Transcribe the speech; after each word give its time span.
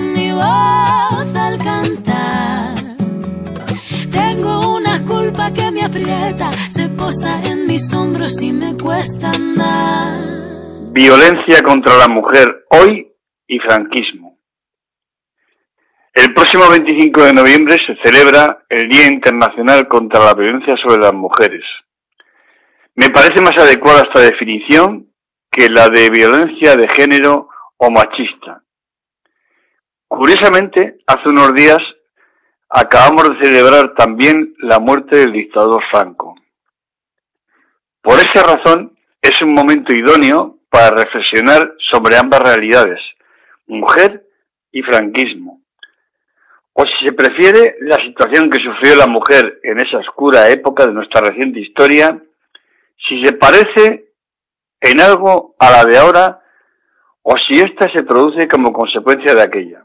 Mi 0.00 0.32
voz 0.32 1.36
al 1.36 1.58
cantar. 1.58 2.74
Tengo 4.10 4.76
una 4.76 5.04
culpa 5.04 5.52
que 5.52 5.70
me 5.70 5.82
aprieta, 5.82 6.50
se 6.52 6.88
posa 6.88 7.42
en 7.44 7.66
mis 7.66 7.92
hombros 7.94 8.40
y 8.42 8.52
me 8.52 8.76
cuesta. 8.76 9.32
Violencia 10.92 11.62
contra 11.64 11.96
la 11.96 12.08
mujer 12.08 12.66
hoy 12.70 13.06
y 13.46 13.58
franquismo. 13.60 14.38
El 16.12 16.34
próximo 16.34 16.64
25 16.68 17.22
de 17.22 17.32
noviembre 17.32 17.76
se 17.86 17.94
celebra 18.02 18.64
el 18.68 18.88
Día 18.88 19.06
Internacional 19.06 19.86
contra 19.86 20.24
la 20.24 20.34
Violencia 20.34 20.74
sobre 20.82 21.00
las 21.00 21.14
Mujeres. 21.14 21.62
Me 22.96 23.10
parece 23.10 23.40
más 23.40 23.52
adecuada 23.56 24.02
esta 24.02 24.22
definición 24.22 25.06
que 25.50 25.68
la 25.68 25.88
de 25.88 26.10
violencia 26.10 26.74
de 26.74 26.88
género 26.96 27.48
o 27.76 27.90
machista. 27.92 28.64
Curiosamente, 30.08 30.98
hace 31.06 31.28
unos 31.28 31.54
días 31.54 31.78
acabamos 32.68 33.28
de 33.28 33.44
celebrar 33.44 33.94
también 33.94 34.54
la 34.58 34.78
muerte 34.78 35.18
del 35.18 35.32
dictador 35.32 35.82
Franco. 35.90 36.34
Por 38.02 38.18
esa 38.18 38.42
razón, 38.42 38.96
es 39.20 39.42
un 39.42 39.52
momento 39.52 39.94
idóneo 39.94 40.58
para 40.70 40.96
reflexionar 40.96 41.74
sobre 41.90 42.16
ambas 42.16 42.42
realidades, 42.42 43.00
mujer 43.66 44.26
y 44.72 44.82
franquismo. 44.82 45.60
O 46.72 46.84
si 46.84 47.06
se 47.06 47.12
prefiere, 47.12 47.76
la 47.80 47.96
situación 47.96 48.50
que 48.50 48.62
sufrió 48.62 48.96
la 48.96 49.06
mujer 49.06 49.60
en 49.62 49.78
esa 49.78 49.98
oscura 49.98 50.48
época 50.48 50.86
de 50.86 50.92
nuestra 50.92 51.28
reciente 51.28 51.60
historia, 51.60 52.22
si 53.08 53.24
se 53.24 53.32
parece 53.34 54.12
en 54.80 55.00
algo 55.00 55.54
a 55.58 55.70
la 55.70 55.84
de 55.84 55.98
ahora 55.98 56.40
o 57.22 57.34
si 57.46 57.58
ésta 57.58 57.90
se 57.92 58.04
produce 58.04 58.46
como 58.48 58.72
consecuencia 58.72 59.34
de 59.34 59.42
aquella. 59.42 59.84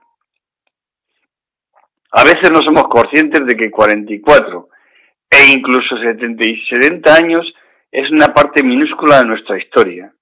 A 2.15 2.23
veces 2.23 2.51
no 2.51 2.59
somos 2.59 2.83
conscientes 2.89 3.43
de 3.47 3.57
que 3.57 3.71
44 3.71 4.69
e 5.31 5.51
incluso 5.57 5.97
70 5.97 6.47
y 6.47 6.61
70 6.67 7.15
años 7.15 7.41
es 7.91 8.09
una 8.11 8.27
parte 8.27 8.63
minúscula 8.63 9.17
de 9.17 9.25
nuestra 9.25 9.57
historia, 9.57 10.13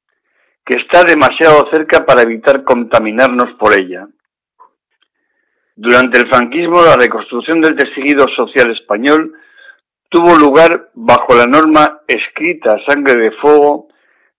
que 0.65 0.77
está 0.77 1.03
demasiado 1.03 1.69
cerca 1.69 2.05
para 2.05 2.21
evitar 2.21 2.63
contaminarnos 2.63 3.57
por 3.59 3.77
ella. 3.77 4.07
Durante 5.75 6.19
el 6.19 6.29
franquismo, 6.29 6.81
la 6.81 6.95
reconstrucción 6.95 7.59
del 7.59 7.75
tejido 7.75 8.25
social 8.37 8.71
español 8.71 9.33
tuvo 10.07 10.37
lugar 10.37 10.91
bajo 10.93 11.35
la 11.35 11.45
norma 11.45 11.99
escrita 12.07 12.77
sangre 12.87 13.21
de 13.21 13.31
fuego 13.31 13.89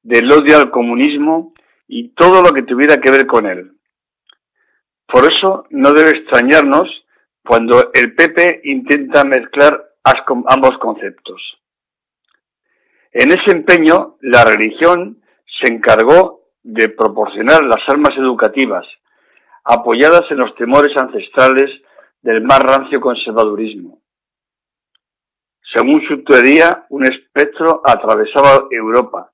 del 0.03 0.31
odio 0.33 0.56
al 0.56 0.70
comunismo 0.70 1.53
y 1.87 2.14
todo 2.14 2.41
lo 2.41 2.55
que 2.55 2.62
tuviera 2.62 2.97
que 2.97 3.10
ver 3.10 3.26
con 3.26 3.44
él. 3.44 3.72
Por 5.06 5.25
eso 5.31 5.66
no 5.69 5.93
debe 5.93 6.19
extrañarnos 6.19 7.01
cuando 7.44 7.91
el 7.92 8.14
PP 8.14 8.60
intenta 8.64 9.25
mezclar 9.25 9.92
ambos 10.04 10.78
conceptos. 10.80 11.41
En 13.12 13.30
ese 13.30 13.53
empeño, 13.53 14.16
la 14.20 14.44
religión 14.44 15.22
se 15.60 15.72
encargó 15.72 16.42
de 16.62 16.88
proporcionar 16.88 17.62
las 17.64 17.81
armas 17.88 18.16
educativas, 18.16 18.86
apoyadas 19.64 20.22
en 20.31 20.38
los 20.38 20.54
temores 20.54 20.97
ancestrales 20.97 21.70
del 22.22 22.42
más 22.42 22.58
rancio 22.60 23.00
conservadurismo. 23.00 24.00
Según 25.75 26.02
su 26.06 26.22
teoría, 26.25 26.86
un 26.91 27.04
espectro 27.04 27.82
atravesaba 27.84 28.66
Europa, 28.70 29.32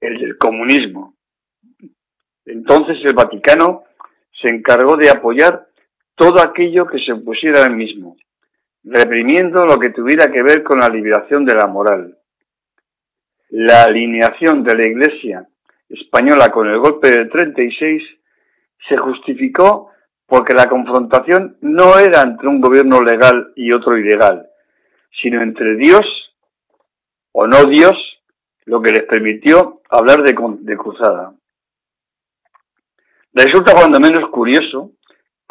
el 0.00 0.18
del 0.18 0.38
comunismo. 0.38 1.14
Entonces 2.44 2.98
el 3.04 3.14
Vaticano 3.14 3.84
se 4.40 4.48
encargó 4.48 4.96
de 4.96 5.10
apoyar 5.10 5.68
todo 6.14 6.40
aquello 6.40 6.86
que 6.86 6.98
se 6.98 7.12
opusiera 7.12 7.64
al 7.64 7.76
mismo, 7.76 8.16
reprimiendo 8.84 9.64
lo 9.64 9.78
que 9.78 9.90
tuviera 9.90 10.30
que 10.30 10.42
ver 10.42 10.62
con 10.62 10.80
la 10.80 10.88
liberación 10.88 11.44
de 11.44 11.54
la 11.54 11.66
moral. 11.66 12.18
La 13.50 13.84
alineación 13.84 14.64
de 14.64 14.74
la 14.74 14.86
Iglesia 14.86 15.48
española 15.88 16.50
con 16.50 16.68
el 16.68 16.78
golpe 16.78 17.10
del 17.10 17.28
36 17.30 18.02
se 18.88 18.96
justificó 18.96 19.90
porque 20.26 20.54
la 20.54 20.68
confrontación 20.68 21.58
no 21.60 21.98
era 21.98 22.22
entre 22.22 22.48
un 22.48 22.60
gobierno 22.60 23.00
legal 23.02 23.52
y 23.54 23.72
otro 23.72 23.98
ilegal, 23.98 24.46
sino 25.20 25.42
entre 25.42 25.76
Dios 25.76 26.00
o 27.32 27.46
no 27.46 27.64
Dios 27.64 27.92
lo 28.64 28.80
que 28.80 28.92
les 28.92 29.04
permitió 29.04 29.82
hablar 29.90 30.22
de, 30.22 30.34
de 30.60 30.76
cruzada. 30.76 31.34
Resulta 33.34 33.74
cuando 33.74 34.00
menos 34.00 34.30
curioso 34.30 34.92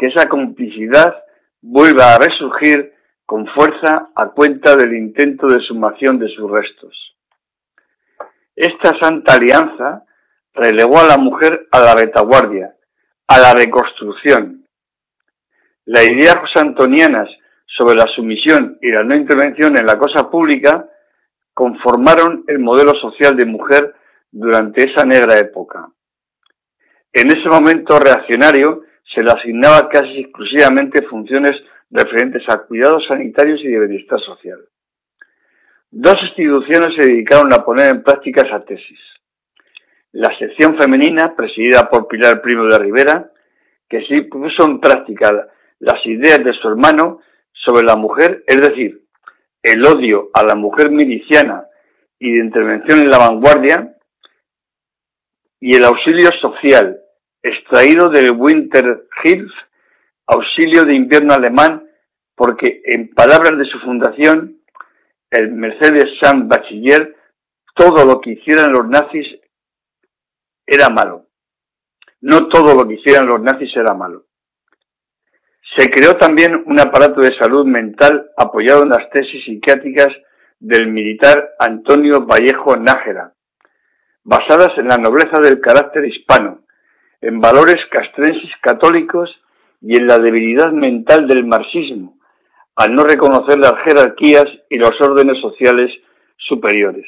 que 0.01 0.07
esa 0.07 0.27
complicidad 0.27 1.23
vuelva 1.61 2.15
a 2.15 2.17
resurgir 2.17 2.91
con 3.23 3.45
fuerza 3.53 4.09
a 4.15 4.29
cuenta 4.29 4.75
del 4.75 4.95
intento 4.95 5.45
de 5.45 5.63
sumación 5.67 6.17
de 6.17 6.27
sus 6.29 6.49
restos. 6.49 7.15
Esta 8.55 8.97
santa 8.99 9.35
alianza 9.35 10.03
relegó 10.55 10.99
a 10.99 11.05
la 11.05 11.17
mujer 11.17 11.67
a 11.71 11.79
la 11.79 11.93
retaguardia, 11.93 12.73
a 13.27 13.37
la 13.37 13.53
reconstrucción. 13.53 14.65
Las 15.85 16.09
ideas 16.09 16.35
antonianas 16.55 17.29
sobre 17.67 17.95
la 17.95 18.07
sumisión 18.15 18.79
y 18.81 18.89
la 18.89 19.03
no 19.03 19.15
intervención 19.15 19.79
en 19.79 19.85
la 19.85 19.99
cosa 19.99 20.31
pública 20.31 20.89
conformaron 21.53 22.43
el 22.47 22.57
modelo 22.57 22.93
social 22.99 23.37
de 23.37 23.45
mujer 23.45 23.93
durante 24.31 24.91
esa 24.91 25.05
negra 25.05 25.37
época. 25.37 25.87
En 27.13 27.27
ese 27.27 27.47
momento 27.47 27.99
reaccionario 27.99 28.81
se 29.13 29.21
le 29.21 29.31
asignaba 29.31 29.89
casi 29.89 30.21
exclusivamente 30.21 31.05
funciones 31.07 31.51
referentes 31.89 32.43
a 32.47 32.59
cuidados 32.59 33.05
sanitarios 33.07 33.59
y 33.61 33.67
de 33.67 33.87
bienestar 33.87 34.19
social. 34.21 34.59
Dos 35.91 36.15
instituciones 36.23 36.95
se 36.95 37.11
dedicaron 37.11 37.53
a 37.53 37.65
poner 37.65 37.93
en 37.93 38.03
práctica 38.03 38.47
esa 38.47 38.63
tesis. 38.63 38.99
La 40.13 40.35
sección 40.37 40.77
femenina, 40.77 41.35
presidida 41.35 41.89
por 41.89 42.07
Pilar 42.07 42.41
Primo 42.41 42.65
de 42.65 42.79
Rivera, 42.79 43.31
que 43.89 44.01
sí 44.05 44.21
puso 44.21 44.65
en 44.65 44.79
práctica 44.79 45.47
las 45.79 46.05
ideas 46.05 46.43
de 46.43 46.53
su 46.53 46.69
hermano 46.69 47.19
sobre 47.51 47.85
la 47.85 47.97
mujer, 47.97 48.43
es 48.47 48.61
decir, 48.61 49.01
el 49.61 49.85
odio 49.85 50.29
a 50.33 50.45
la 50.45 50.55
mujer 50.55 50.89
miliciana 50.91 51.65
y 52.17 52.31
de 52.31 52.45
intervención 52.45 52.99
en 52.99 53.09
la 53.09 53.17
vanguardia, 53.17 53.95
y 55.59 55.75
el 55.75 55.83
auxilio 55.83 56.29
social, 56.41 56.97
extraído 57.43 58.09
del 58.09 58.31
Winter 58.31 59.07
Hills, 59.23 59.53
auxilio 60.27 60.83
de 60.83 60.95
invierno 60.95 61.33
alemán, 61.33 61.87
porque 62.35 62.81
en 62.85 63.13
palabras 63.13 63.57
de 63.57 63.65
su 63.65 63.79
fundación, 63.79 64.57
el 65.29 65.51
Mercedes 65.51 66.05
San 66.21 66.47
Bachiller, 66.47 67.15
todo 67.75 68.05
lo 68.05 68.19
que 68.19 68.31
hicieran 68.31 68.71
los 68.71 68.87
nazis 68.87 69.27
era 70.65 70.89
malo. 70.89 71.27
No 72.21 72.47
todo 72.49 72.75
lo 72.75 72.87
que 72.87 72.95
hicieran 72.95 73.27
los 73.27 73.41
nazis 73.41 73.75
era 73.75 73.93
malo. 73.93 74.25
Se 75.77 75.89
creó 75.89 76.15
también 76.17 76.63
un 76.65 76.79
aparato 76.79 77.21
de 77.21 77.35
salud 77.39 77.65
mental 77.65 78.29
apoyado 78.37 78.83
en 78.83 78.89
las 78.89 79.09
tesis 79.09 79.43
psiquiátricas 79.45 80.09
del 80.59 80.87
militar 80.87 81.51
Antonio 81.59 82.25
Vallejo 82.25 82.75
Nájera, 82.75 83.33
basadas 84.23 84.77
en 84.77 84.89
la 84.89 84.97
nobleza 84.97 85.39
del 85.41 85.59
carácter 85.59 86.05
hispano, 86.05 86.61
en 87.21 87.39
valores 87.39 87.77
castrenses 87.91 88.51
católicos 88.61 89.29
y 89.79 89.97
en 89.97 90.07
la 90.07 90.17
debilidad 90.17 90.71
mental 90.71 91.27
del 91.27 91.45
marxismo, 91.45 92.17
al 92.75 92.95
no 92.95 93.03
reconocer 93.03 93.57
las 93.59 93.73
jerarquías 93.83 94.45
y 94.69 94.77
los 94.77 94.91
órdenes 95.01 95.39
sociales 95.41 95.91
superiores. 96.37 97.05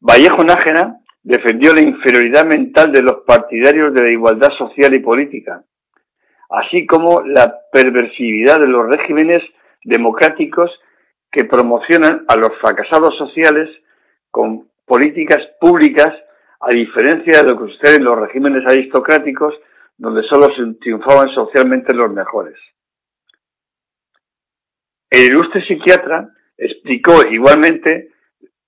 Vallejo 0.00 0.42
Nájera 0.44 0.96
defendió 1.22 1.74
la 1.74 1.82
inferioridad 1.82 2.44
mental 2.44 2.92
de 2.92 3.02
los 3.02 3.24
partidarios 3.26 3.92
de 3.94 4.04
la 4.04 4.10
igualdad 4.10 4.50
social 4.56 4.94
y 4.94 5.00
política, 5.00 5.62
así 6.50 6.86
como 6.86 7.22
la 7.22 7.52
perversividad 7.72 8.60
de 8.60 8.68
los 8.68 8.86
regímenes 8.86 9.40
democráticos 9.82 10.70
que 11.30 11.44
promocionan 11.44 12.24
a 12.28 12.36
los 12.36 12.50
fracasados 12.60 13.16
sociales 13.18 13.68
con 14.30 14.68
políticas 14.84 15.40
públicas, 15.60 16.14
a 16.60 16.70
diferencia 16.70 17.42
de 17.42 17.48
lo 17.50 17.58
que 17.58 17.72
sucede 17.72 17.96
en 17.96 18.04
los 18.04 18.18
regímenes 18.18 18.64
aristocráticos, 18.66 19.54
donde 19.96 20.22
solo 20.28 20.48
triunfaban 20.80 21.28
socialmente 21.34 21.94
los 21.94 22.10
mejores. 22.12 22.58
El 25.10 25.30
ilustre 25.30 25.64
psiquiatra 25.66 26.28
explicó 26.56 27.26
igualmente 27.30 28.10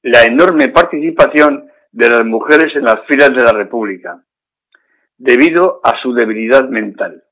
la 0.02 0.24
enorme 0.24 0.68
participación 0.68 1.68
de 1.92 2.08
las 2.08 2.24
mujeres 2.24 2.74
en 2.76 2.84
las 2.84 3.04
filas 3.06 3.30
de 3.30 3.42
la 3.42 3.52
República, 3.52 4.22
debido 5.16 5.80
a 5.82 6.00
su 6.00 6.12
debilidad 6.12 6.68
mental, 6.68 7.24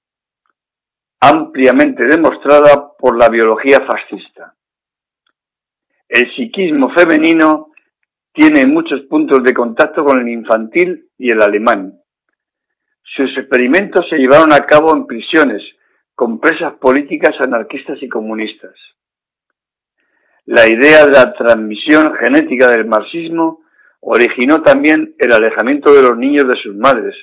ampliamente 1.20 2.04
demostrada 2.04 2.92
por 2.98 3.16
la 3.16 3.28
biología 3.28 3.78
fascista. 3.86 4.54
El 6.08 6.30
psiquismo 6.34 6.92
femenino 6.94 7.70
tiene 8.36 8.66
muchos 8.66 9.00
puntos 9.08 9.42
de 9.42 9.54
contacto 9.54 10.04
con 10.04 10.20
el 10.20 10.28
infantil 10.28 11.08
y 11.16 11.32
el 11.32 11.40
alemán. 11.40 11.94
Sus 13.02 13.30
experimentos 13.38 14.06
se 14.10 14.16
llevaron 14.16 14.52
a 14.52 14.66
cabo 14.66 14.94
en 14.94 15.06
prisiones 15.06 15.62
con 16.14 16.38
presas 16.38 16.74
políticas 16.74 17.34
anarquistas 17.40 17.96
y 18.02 18.08
comunistas. 18.08 18.74
La 20.44 20.64
idea 20.66 21.06
de 21.06 21.12
la 21.12 21.32
transmisión 21.32 22.14
genética 22.16 22.70
del 22.70 22.84
marxismo 22.84 23.62
originó 24.00 24.62
también 24.62 25.14
el 25.18 25.32
alejamiento 25.32 25.94
de 25.94 26.02
los 26.02 26.18
niños 26.18 26.46
de 26.46 26.60
sus 26.62 26.76
madres, 26.76 27.14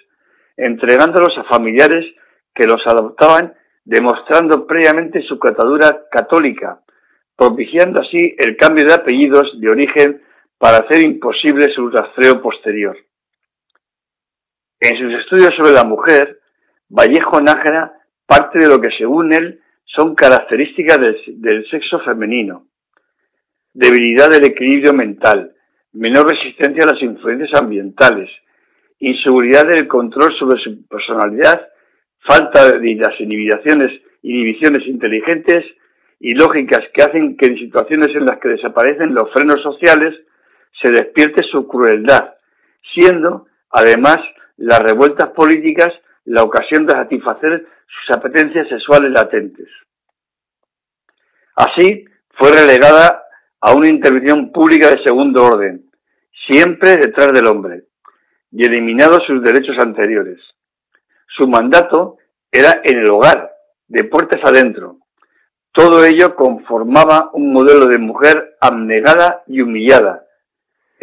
entregándolos 0.58 1.38
a 1.38 1.44
familiares 1.44 2.06
que 2.56 2.68
los 2.68 2.82
adoptaban, 2.88 3.54
demostrando 3.86 4.66
previamente 4.66 5.22
su 5.22 5.38
catadura 5.38 6.06
católica, 6.12 6.80
propiciando 7.38 8.02
así 8.02 8.36
el 8.40 8.58
cambio 8.58 8.88
de 8.88 8.94
apellidos 8.94 9.60
de 9.60 9.70
origen 9.70 10.22
para 10.64 10.78
hacer 10.78 11.04
imposible 11.04 11.74
su 11.76 11.90
rastreo 11.90 12.42
posterior. 12.42 12.96
En 14.80 14.98
sus 14.98 15.20
estudios 15.20 15.54
sobre 15.58 15.74
la 15.74 15.84
mujer, 15.84 16.40
Vallejo 16.88 17.42
Nájera 17.42 17.92
parte 18.26 18.60
de 18.60 18.70
lo 18.70 18.80
que 18.80 18.88
según 18.98 19.34
él 19.34 19.60
son 19.84 20.16
características 20.16 21.00
del 21.28 21.70
sexo 21.70 22.00
femenino, 22.06 22.68
debilidad 23.74 24.30
del 24.30 24.46
equilibrio 24.46 24.94
mental, 24.94 25.52
menor 25.92 26.32
resistencia 26.32 26.86
a 26.86 26.94
las 26.94 27.04
influencias 27.04 27.62
ambientales, 27.62 28.30
inseguridad 29.00 29.68
del 29.68 29.86
control 29.90 30.34
sobre 30.40 30.64
su 30.64 30.88
personalidad, 30.88 31.68
falta 32.26 32.72
de 32.72 32.96
las 32.96 33.20
inhibiciones, 33.20 34.02
inhibiciones 34.22 34.88
inteligentes 34.88 35.66
y 36.22 36.34
lógicas 36.36 36.86
que 36.94 37.04
hacen 37.04 37.36
que 37.36 37.48
en 37.48 37.58
situaciones 37.58 38.16
en 38.16 38.26
las 38.26 38.40
que 38.40 38.48
desaparecen 38.48 39.14
los 39.14 39.30
frenos 39.34 39.62
sociales 39.62 40.23
se 40.82 40.92
despierte 40.92 41.44
su 41.52 41.68
crueldad, 41.68 42.34
siendo, 42.94 43.48
además, 43.70 44.18
las 44.58 44.80
revueltas 44.80 45.30
políticas 45.30 45.90
la 46.26 46.44
ocasión 46.44 46.86
de 46.86 46.94
satisfacer 46.94 47.68
sus 47.88 48.18
apetencias 48.18 48.68
sexuales 48.70 49.12
latentes. 49.12 49.68
Así, 51.56 52.06
fue 52.32 52.52
relegada 52.52 53.24
a 53.62 53.74
una 53.74 53.88
intervención 53.88 54.52
pública 54.52 54.90
de 54.90 55.04
segundo 55.04 55.44
orden, 55.44 55.90
siempre 56.48 56.98
detrás 56.98 57.30
del 57.34 57.48
hombre, 57.48 57.84
y 58.52 58.66
eliminados 58.66 59.24
sus 59.28 59.44
derechos 59.44 59.76
anteriores. 59.80 60.40
Su 61.28 61.48
mandato 61.48 62.18
era 62.52 62.82
en 62.84 63.00
el 63.00 63.12
hogar, 63.12 63.52
de 63.88 64.06
puertas 64.06 64.42
adentro. 64.44 64.98
Todo 65.72 66.06
ello 66.06 66.36
conformaba 66.36 67.30
un 67.34 67.52
modelo 67.52 67.86
de 67.88 67.98
mujer 67.98 68.58
abnegada 68.60 69.44
y 69.48 69.62
humillada 69.62 70.23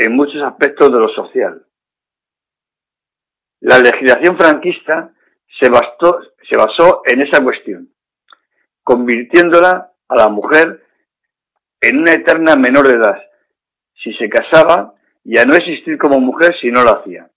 en 0.00 0.16
muchos 0.16 0.42
aspectos 0.42 0.90
de 0.90 0.98
lo 0.98 1.08
social. 1.08 1.62
La 3.60 3.78
legislación 3.78 4.38
franquista 4.38 5.12
se, 5.58 5.66
se 5.66 6.56
basó 6.56 7.02
en 7.04 7.20
esa 7.20 7.44
cuestión, 7.44 7.90
convirtiéndola 8.82 9.92
a 10.08 10.16
la 10.16 10.28
mujer 10.28 10.82
en 11.82 11.98
una 11.98 12.12
eterna 12.12 12.56
menor 12.56 12.88
de 12.88 12.96
edad, 12.96 13.22
si 14.02 14.14
se 14.14 14.30
casaba 14.30 14.94
y 15.22 15.38
a 15.38 15.44
no 15.44 15.54
existir 15.54 15.98
como 15.98 16.18
mujer 16.18 16.54
si 16.60 16.70
no 16.70 16.82
lo 16.82 16.98
hacía. 16.98 17.28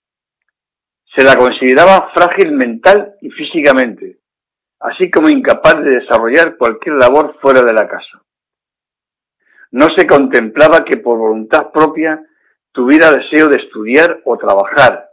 Se 1.14 1.22
la 1.22 1.36
consideraba 1.36 2.12
frágil 2.14 2.52
mental 2.52 3.16
y 3.20 3.30
físicamente, 3.30 4.20
así 4.80 5.10
como 5.10 5.28
incapaz 5.28 5.74
de 5.84 6.00
desarrollar 6.00 6.56
cualquier 6.56 6.96
labor 6.96 7.36
fuera 7.42 7.60
de 7.60 7.74
la 7.74 7.86
casa. 7.86 8.22
No 9.70 9.88
se 9.94 10.06
contemplaba 10.06 10.82
que 10.84 10.96
por 10.96 11.18
voluntad 11.18 11.70
propia 11.70 12.24
tuviera 12.74 13.10
deseo 13.10 13.48
de 13.48 13.56
estudiar 13.56 14.20
o 14.26 14.36
trabajar. 14.36 15.08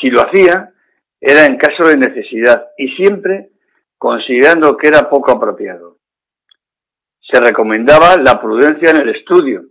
Si 0.00 0.10
lo 0.10 0.20
hacía, 0.20 0.72
era 1.20 1.46
en 1.46 1.56
caso 1.56 1.88
de 1.88 1.96
necesidad 1.96 2.68
y 2.78 2.88
siempre 2.94 3.50
considerando 3.98 4.76
que 4.76 4.86
era 4.86 5.10
poco 5.10 5.32
apropiado 5.32 5.98
se 7.32 7.40
recomendaba 7.40 8.16
la 8.16 8.40
prudencia 8.40 8.90
en 8.90 9.00
el 9.00 9.16
estudio, 9.16 9.64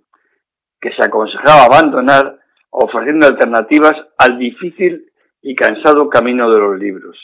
que 0.79 0.89
se 0.93 1.05
aconsejaba 1.05 1.65
abandonar 1.65 2.39
ofreciendo 2.71 3.27
alternativas 3.27 3.93
al 4.17 4.39
difícil 4.39 5.11
y 5.41 5.55
cansado 5.55 6.09
camino 6.09 6.49
de 6.49 6.59
los 6.59 6.79
libros. 6.79 7.17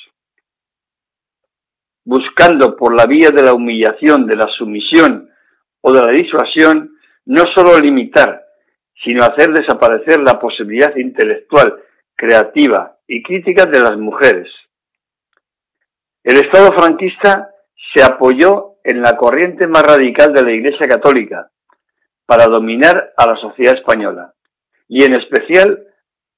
Buscando 2.06 2.76
por 2.76 2.96
la 2.96 3.06
vía 3.06 3.32
de 3.32 3.42
la 3.42 3.54
humillación, 3.54 4.28
de 4.28 4.38
la 4.38 4.48
sumisión 4.58 5.30
o 5.82 5.92
de 5.92 6.02
la 6.02 6.12
disuasión, 6.12 6.98
no 7.26 7.44
solo 7.56 7.80
limitar, 7.80 8.44
sino 9.04 9.24
hacer 9.24 9.54
desaparecer 9.54 10.20
la 10.22 10.40
posibilidad 10.40 10.96
intelectual, 10.96 11.82
creativa 12.16 12.98
y 13.08 13.22
crítica 13.24 13.66
de 13.66 13.80
las 13.80 13.98
mujeres. 13.98 14.48
El 16.24 16.38
Estado 16.44 16.72
franquista 16.78 17.52
se 17.94 18.04
apoyó 18.04 18.76
en 18.84 19.02
la 19.02 19.16
corriente 19.16 19.68
más 19.68 19.84
radical 19.84 20.34
de 20.34 20.44
la 20.44 20.52
Iglesia 20.52 20.88
Católica 20.88 21.50
para 22.26 22.46
dominar 22.46 23.14
a 23.16 23.28
la 23.30 23.36
sociedad 23.38 23.76
española 23.76 24.34
y 24.88 25.04
en 25.04 25.16
especial 25.16 25.86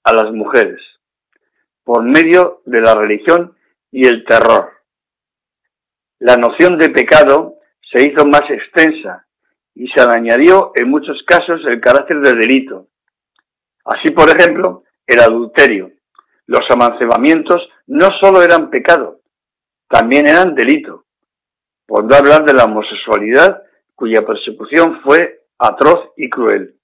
a 0.04 0.14
las 0.14 0.32
mujeres 0.32 0.80
por 1.84 2.04
medio 2.04 2.62
de 2.66 2.82
la 2.82 2.94
religión 2.94 3.56
y 3.92 4.08
el 4.08 4.24
terror. 4.26 4.70
La 6.20 6.36
noción 6.36 6.78
de 6.78 6.90
pecado 6.90 7.56
se 7.92 8.08
hizo 8.08 8.26
más 8.28 8.44
extensa 8.50 9.26
y 9.80 9.88
se 9.88 10.06
le 10.06 10.14
añadió 10.14 10.74
en 10.76 10.90
muchos 10.90 11.24
casos 11.26 11.62
el 11.66 11.80
carácter 11.80 12.20
de 12.20 12.34
delito. 12.34 12.88
Así, 13.86 14.12
por 14.14 14.30
ejemplo, 14.30 14.84
el 15.08 15.22
adulterio. 15.22 15.92
Los 16.48 16.70
amancebamientos 16.70 17.70
no 17.88 18.10
solo 18.22 18.42
eran 18.42 18.70
pecado, 18.70 19.22
también 19.88 20.28
eran 20.28 20.54
delito 20.54 21.06
por 21.88 22.04
no 22.04 22.14
hablar 22.14 22.44
de 22.46 22.54
la 22.54 22.66
homosexualidad, 22.66 23.64
cuya 23.96 24.22
persecución 24.22 25.02
fue 25.02 25.44
atroz 25.58 26.10
y 26.18 26.30
cruel. 26.30 26.76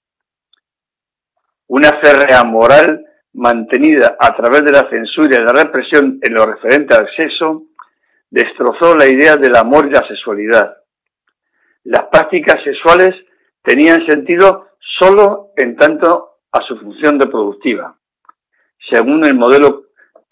Una 1.68 1.90
férrea 2.02 2.44
moral 2.44 3.04
mantenida 3.34 4.16
a 4.18 4.34
través 4.34 4.62
de 4.62 4.72
la 4.72 4.88
censura 4.88 5.36
y 5.36 5.44
la 5.44 5.52
represión 5.52 6.18
en 6.22 6.34
lo 6.34 6.46
referente 6.46 6.94
al 6.94 7.08
sexo, 7.14 7.64
destrozó 8.30 8.96
la 8.96 9.06
idea 9.06 9.36
del 9.36 9.54
amor 9.54 9.86
y 9.86 9.90
la 9.90 10.08
sexualidad. 10.08 10.78
Las 11.86 12.06
prácticas 12.06 12.56
sexuales 12.64 13.14
tenían 13.62 14.04
sentido 14.06 14.70
solo 14.98 15.52
en 15.56 15.76
tanto 15.76 16.38
a 16.50 16.60
su 16.66 16.76
función 16.78 17.20
reproductiva, 17.20 17.96
según 18.90 19.22
el 19.24 19.36
modelo 19.36 19.84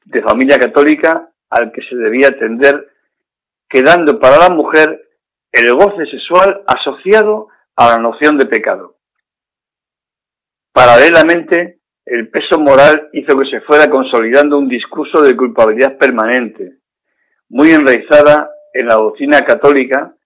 de 0.04 0.20
familia 0.22 0.58
católica 0.58 1.30
al 1.50 1.70
que 1.70 1.82
se 1.82 1.94
debía 1.94 2.28
atender 2.28 2.88
quedando 3.68 4.18
para 4.18 4.38
la 4.38 4.50
mujer 4.50 5.10
el 5.52 5.72
goce 5.74 6.06
sexual 6.10 6.64
asociado 6.66 7.46
a 7.76 7.90
la 7.90 7.96
noción 7.98 8.36
de 8.36 8.46
pecado. 8.46 8.96
Paralelamente, 10.72 11.78
el 12.04 12.30
peso 12.30 12.58
moral 12.58 13.10
hizo 13.12 13.38
que 13.38 13.48
se 13.48 13.60
fuera 13.60 13.88
consolidando 13.88 14.58
un 14.58 14.68
discurso 14.68 15.22
de 15.22 15.36
culpabilidad 15.36 15.96
permanente, 15.98 16.78
muy 17.48 17.70
enraizada 17.70 18.50
en 18.72 18.86
la 18.86 18.94
doctrina 18.94 19.42
católica, 19.42 20.16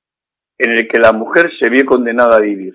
en 0.58 0.72
el 0.72 0.88
que 0.88 0.98
la 0.98 1.12
mujer 1.12 1.50
se 1.60 1.70
vio 1.70 1.84
condenada 1.86 2.36
a 2.36 2.40
vivir. 2.40 2.74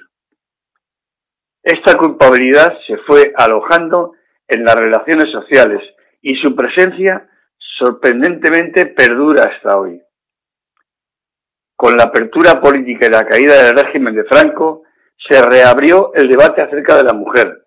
Esta 1.61 1.95
culpabilidad 1.97 2.77
se 2.87 2.97
fue 2.97 3.33
alojando 3.35 4.13
en 4.47 4.63
las 4.63 4.75
relaciones 4.75 5.31
sociales 5.31 5.81
y 6.21 6.35
su 6.35 6.55
presencia 6.55 7.29
sorprendentemente 7.57 8.87
perdura 8.87 9.43
hasta 9.43 9.77
hoy. 9.77 10.01
Con 11.75 11.93
la 11.97 12.05
apertura 12.05 12.61
política 12.61 13.07
y 13.07 13.11
la 13.11 13.25
caída 13.25 13.63
del 13.63 13.77
régimen 13.77 14.15
de 14.15 14.23
Franco, 14.25 14.83
se 15.29 15.41
reabrió 15.41 16.13
el 16.13 16.29
debate 16.29 16.63
acerca 16.63 16.97
de 16.97 17.03
la 17.03 17.13
mujer. 17.13 17.65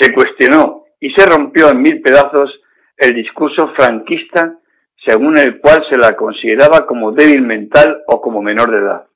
Se 0.00 0.12
cuestionó 0.12 0.84
y 1.00 1.10
se 1.10 1.26
rompió 1.26 1.70
en 1.70 1.82
mil 1.82 2.00
pedazos 2.00 2.60
el 2.96 3.14
discurso 3.14 3.72
franquista 3.76 4.58
según 5.04 5.38
el 5.38 5.60
cual 5.60 5.84
se 5.90 5.98
la 5.98 6.16
consideraba 6.16 6.86
como 6.86 7.12
débil 7.12 7.42
mental 7.42 8.02
o 8.06 8.20
como 8.20 8.42
menor 8.42 8.70
de 8.70 8.78
edad. 8.78 9.06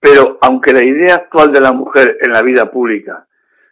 Pero 0.00 0.38
aunque 0.40 0.72
la 0.72 0.84
idea 0.84 1.14
actual 1.14 1.52
de 1.52 1.60
la 1.60 1.72
mujer 1.72 2.18
en 2.20 2.32
la 2.32 2.42
vida 2.42 2.70
pública 2.70 3.26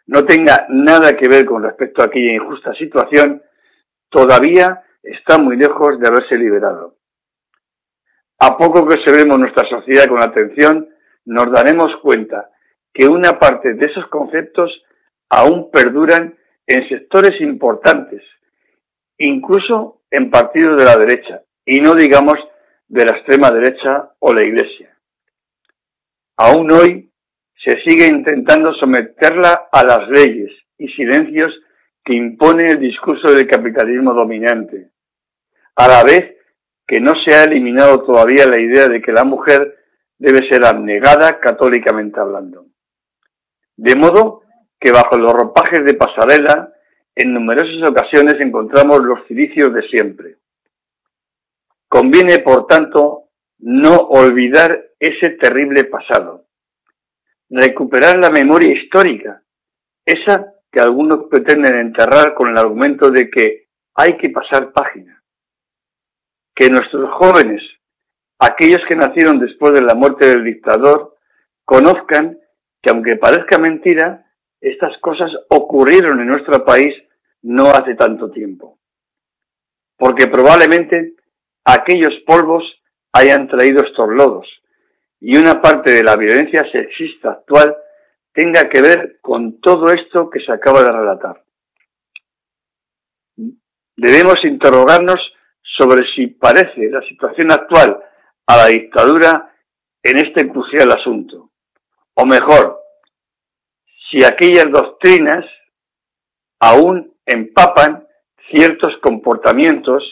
no 0.07 0.25
tenga 0.25 0.65
nada 0.69 1.15
que 1.17 1.29
ver 1.29 1.45
con 1.45 1.63
respecto 1.63 2.01
a 2.01 2.05
aquella 2.05 2.33
injusta 2.33 2.73
situación, 2.73 3.41
todavía 4.09 4.83
está 5.03 5.37
muy 5.37 5.57
lejos 5.57 5.99
de 5.99 6.07
haberse 6.07 6.37
liberado. 6.37 6.95
A 8.39 8.57
poco 8.57 8.87
que 8.87 8.95
observemos 8.95 9.37
nuestra 9.39 9.67
sociedad 9.69 10.07
con 10.07 10.21
atención, 10.21 10.89
nos 11.25 11.51
daremos 11.51 11.95
cuenta 12.01 12.49
que 12.93 13.07
una 13.07 13.37
parte 13.37 13.73
de 13.73 13.85
esos 13.85 14.07
conceptos 14.07 14.71
aún 15.29 15.69
perduran 15.71 16.35
en 16.65 16.89
sectores 16.89 17.39
importantes, 17.41 18.23
incluso 19.17 20.00
en 20.11 20.29
partidos 20.29 20.77
de 20.77 20.85
la 20.85 20.97
derecha, 20.97 21.41
y 21.65 21.79
no 21.79 21.95
digamos 21.95 22.35
de 22.87 23.05
la 23.05 23.17
extrema 23.17 23.49
derecha 23.49 24.11
o 24.19 24.33
la 24.33 24.45
Iglesia. 24.45 24.95
Aún 26.37 26.71
hoy 26.71 27.09
se 27.63 27.81
sigue 27.83 28.07
intentando 28.07 28.73
someterla 28.73 29.69
a 29.71 29.83
las 29.83 30.09
leyes 30.09 30.51
y 30.77 30.87
silencios 30.89 31.53
que 32.03 32.13
impone 32.13 32.67
el 32.67 32.79
discurso 32.79 33.31
del 33.31 33.47
capitalismo 33.47 34.13
dominante, 34.13 34.89
a 35.75 35.87
la 35.87 36.03
vez 36.03 36.35
que 36.87 36.99
no 36.99 37.13
se 37.23 37.33
ha 37.33 37.43
eliminado 37.43 38.03
todavía 38.03 38.45
la 38.47 38.59
idea 38.59 38.87
de 38.87 39.01
que 39.01 39.11
la 39.11 39.23
mujer 39.23 39.77
debe 40.17 40.47
ser 40.49 40.65
abnegada 40.65 41.39
católicamente 41.39 42.19
hablando. 42.19 42.65
De 43.77 43.95
modo 43.95 44.41
que 44.79 44.91
bajo 44.91 45.17
los 45.17 45.31
ropajes 45.31 45.85
de 45.85 45.93
pasarela, 45.93 46.70
en 47.15 47.33
numerosas 47.33 47.89
ocasiones 47.89 48.35
encontramos 48.39 48.99
los 49.03 49.25
cilicios 49.27 49.73
de 49.73 49.81
siempre. 49.89 50.37
Conviene, 51.87 52.39
por 52.39 52.67
tanto, 52.67 53.25
no 53.59 53.97
olvidar 53.97 54.81
ese 54.99 55.31
terrible 55.31 55.83
pasado, 55.85 56.45
recuperar 57.49 58.17
la 58.17 58.29
memoria 58.29 58.73
histórica, 58.73 59.43
esa 60.05 60.53
que 60.71 60.79
algunos 60.79 61.27
pretenden 61.29 61.77
enterrar 61.77 62.33
con 62.33 62.49
el 62.49 62.57
argumento 62.57 63.11
de 63.11 63.29
que 63.29 63.67
hay 63.95 64.17
que 64.17 64.29
pasar 64.29 64.71
página. 64.71 65.21
Que 66.55 66.69
nuestros 66.69 67.11
jóvenes, 67.13 67.61
aquellos 68.39 68.81
que 68.87 68.95
nacieron 68.95 69.39
después 69.39 69.73
de 69.73 69.81
la 69.81 69.93
muerte 69.95 70.27
del 70.27 70.43
dictador, 70.45 71.17
conozcan 71.65 72.39
que 72.81 72.89
aunque 72.89 73.17
parezca 73.17 73.59
mentira, 73.59 74.25
estas 74.61 74.97
cosas 74.99 75.31
ocurrieron 75.49 76.21
en 76.21 76.27
nuestro 76.27 76.63
país 76.63 76.93
no 77.41 77.65
hace 77.71 77.95
tanto 77.95 78.29
tiempo. 78.29 78.77
Porque 79.97 80.27
probablemente 80.27 81.15
aquellos 81.65 82.13
polvos 82.25 82.63
hayan 83.11 83.47
traído 83.47 83.83
estos 83.83 84.07
lodos 84.09 84.47
y 85.19 85.37
una 85.37 85.61
parte 85.61 85.91
de 85.91 86.03
la 86.03 86.15
violencia 86.15 86.63
sexista 86.71 87.31
actual 87.31 87.75
tenga 88.33 88.69
que 88.69 88.81
ver 88.81 89.19
con 89.21 89.59
todo 89.59 89.87
esto 89.87 90.29
que 90.29 90.39
se 90.39 90.51
acaba 90.51 90.83
de 90.83 90.91
relatar. 90.91 91.43
Debemos 93.95 94.35
interrogarnos 94.43 95.19
sobre 95.77 96.05
si 96.15 96.27
parece 96.27 96.89
la 96.89 97.01
situación 97.01 97.51
actual 97.51 98.01
a 98.47 98.57
la 98.57 98.67
dictadura 98.67 99.53
en 100.01 100.25
este 100.25 100.49
crucial 100.49 100.91
asunto. 100.91 101.51
O 102.15 102.25
mejor, 102.25 102.80
si 104.11 104.23
aquellas 104.25 104.65
doctrinas 104.71 105.45
aún 106.59 107.15
empapan 107.25 108.05
ciertos 108.51 108.97
comportamientos 109.01 110.03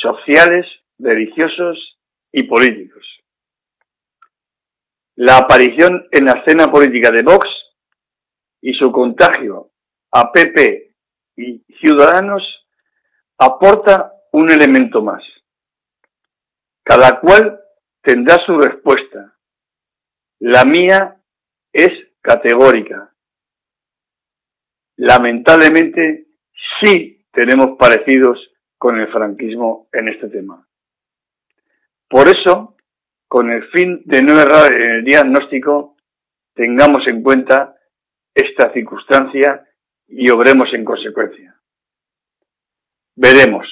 sociales, 0.00 0.66
religiosos 0.98 1.98
y 2.30 2.42
políticos. 2.42 3.04
La 5.16 5.38
aparición 5.38 6.06
en 6.12 6.26
la 6.26 6.32
escena 6.32 6.70
política 6.70 7.10
de 7.10 7.22
Vox 7.22 7.48
y 8.60 8.74
su 8.74 8.92
contagio 8.92 9.70
a 10.12 10.30
PP 10.30 10.92
y 11.36 11.64
Ciudadanos 11.80 12.42
aporta 13.38 14.12
un 14.32 14.50
elemento 14.50 15.02
más. 15.02 15.22
Cada 16.84 17.18
cual 17.20 17.60
tendrá 18.02 18.36
su 18.46 18.58
respuesta. 18.58 19.34
La 20.40 20.64
mía 20.64 21.17
es 21.78 21.90
categórica. 22.20 23.12
Lamentablemente 24.96 26.26
sí 26.80 27.24
tenemos 27.32 27.76
parecidos 27.78 28.38
con 28.76 28.98
el 28.98 29.10
franquismo 29.12 29.88
en 29.92 30.08
este 30.08 30.28
tema. 30.28 30.66
Por 32.08 32.28
eso, 32.28 32.76
con 33.28 33.50
el 33.50 33.68
fin 33.68 34.02
de 34.04 34.22
no 34.22 34.40
errar 34.40 34.72
en 34.72 34.90
el 34.90 35.04
diagnóstico, 35.04 35.96
tengamos 36.54 37.02
en 37.08 37.22
cuenta 37.22 37.76
esta 38.34 38.72
circunstancia 38.72 39.64
y 40.08 40.30
obremos 40.30 40.72
en 40.72 40.84
consecuencia. 40.84 41.54
Veremos. 43.14 43.66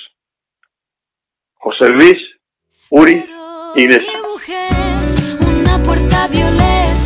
José 1.54 1.88
Luis, 1.88 2.18
Uri, 2.90 3.24
Iglesia. 3.74 4.20
Una 5.40 5.82
puerta 5.82 6.28
violeta 6.28 7.05